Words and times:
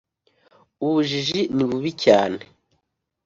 ubujiji 0.85 1.39
ni 1.55 1.63
bubi 1.69 1.91
cyane 2.03 2.41